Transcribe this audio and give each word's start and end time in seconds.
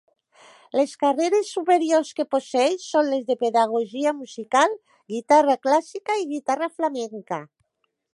Les 0.77 0.93
carreres 1.01 1.49
superiors 1.57 2.13
que 2.19 2.23
posseeix 2.31 2.87
són 2.93 3.11
les 3.11 3.21
de 3.27 3.35
pedagogia 3.43 4.15
musical, 4.23 4.73
guitarra 5.17 5.57
clàssica 5.67 6.17
i 6.23 6.27
guitarra 6.33 6.71
flamenca. 6.79 7.41